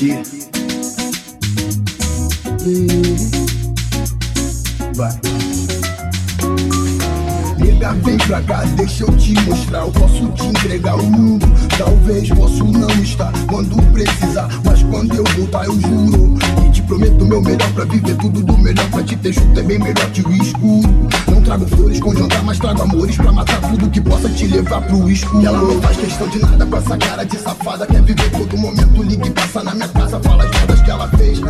[0.00, 0.22] aqui.
[4.94, 5.12] Vai.
[7.58, 9.80] Nega, vem pra cá, deixa eu te mostrar.
[9.80, 11.46] Eu posso te entregar o mundo.
[11.76, 14.48] Talvez posso não estar quando precisar.
[14.64, 16.38] Mas quando eu voltar, eu juro.
[16.66, 19.60] e te prometo meu melhor pra viver tudo do melhor pra te ter junto.
[19.60, 20.89] É bem melhor que o escuro.
[21.50, 24.80] Não trago flores com jantar, mas trago amores pra matar tudo que possa te levar
[24.82, 25.44] pro escuro.
[25.44, 27.86] Ela não faz questão de nada com essa cara de safada.
[27.88, 30.20] Quer viver todo momento, liga e passa na minha casa.
[30.20, 31.40] Fala as merdas que ela fez.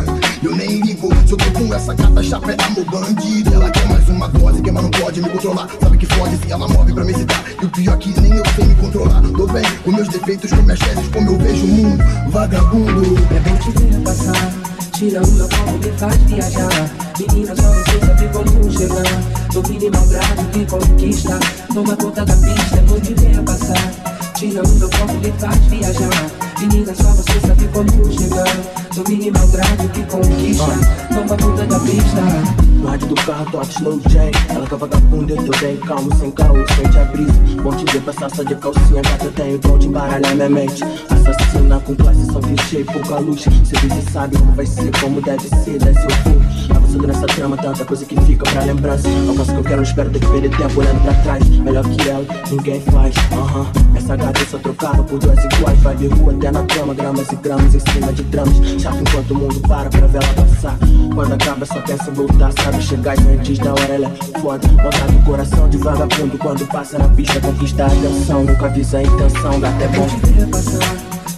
[0.41, 3.53] Eu nem ligo, se eu tô com essa gata chapa é amor bandido.
[3.53, 5.67] Ela quer mais uma dose, quem mas não pode me controlar.
[5.79, 7.43] Sabe que fode se ela move pra me citar.
[7.61, 9.21] E o pior é que nem eu sei me controlar.
[9.21, 12.03] Tô bem com meus defeitos, com minhas teses, como eu vejo o mundo.
[12.31, 13.03] Vagabundo.
[13.35, 14.51] É bom te ver passar.
[14.93, 16.89] Tira o meu foco, me faz viajar.
[17.19, 19.40] Menina, só você sabe como chegar.
[19.71, 21.39] Domine malgrado que conquista.
[21.73, 24.33] Toma conta da pista, bom te ver passar.
[24.35, 26.31] Tira o meu foco, me faz viajar.
[26.59, 28.90] Menina, só você sabe como chegar.
[28.95, 30.65] Domine malgrado que conquista.
[31.13, 32.61] Toma conta da pista.
[32.81, 36.15] No rádio do carro toca slow J Ela que é vagabunda, eu tô bem calmo,
[36.15, 39.59] sem caô, sente a brisa Bom te ver passar só de calcinha, gata, eu tenho
[39.59, 40.83] dom de embaralhar minha mente.
[40.83, 45.77] Assassina com classe, só clichê, pouca luz Serviço sabe como vai ser, como deve ser,
[45.77, 46.75] desce o fim.
[46.75, 49.07] Avançando nessa trama, tanta coisa que fica pra lembrança.
[49.27, 51.47] Alcanço que eu quero, não espero ter que perder tempo olhando pra trás.
[51.47, 53.67] Melhor que ela, ninguém faz, aham.
[53.95, 55.79] Essa gata eu só trocava por duas iguais.
[55.81, 59.31] Vai ver rua até na cama, gramas e gramas em cima de dramas Chato enquanto
[59.31, 60.75] o mundo para pra ver ela passar.
[61.13, 62.81] Quando acaba só pensa em voltar, sabe?
[62.81, 64.67] Chegar antes da hora, ela é foda.
[64.69, 68.43] Vontade do coração de vagabundo Quando passa na pista, conquista a atenção.
[68.43, 70.07] Nunca avisa a intenção, gata é bom.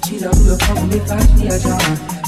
[0.03, 1.77] Tira o meu foco, me faz viajar.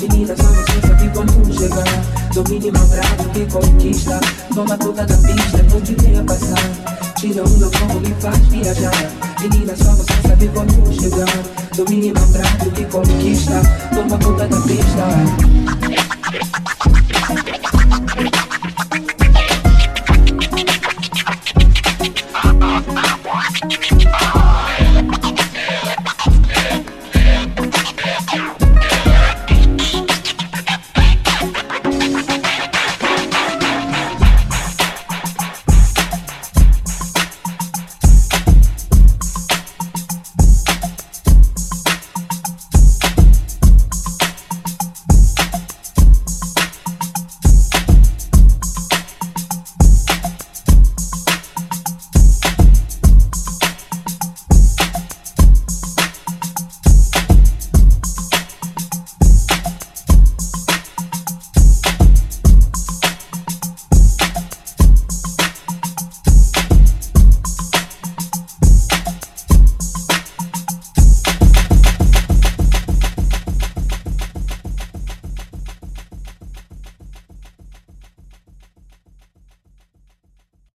[0.02, 4.20] Menina, só você sabe como chegar Domine malgrado que conquista.
[4.54, 7.14] Toma conta da pista, bom te ver passar.
[7.16, 8.92] Tira o meu foco, me faz viajar.
[9.40, 11.28] Menina, só você sabe como chegar.
[11.76, 13.62] Domine malgrado que conquista
[13.94, 15.06] Toma conta da pista